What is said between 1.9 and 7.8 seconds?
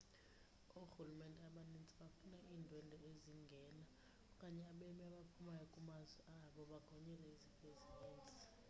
bafuna iindwendwe ezingena okanye abemi abaphumayo kumazwe abo bagonyelwe izifo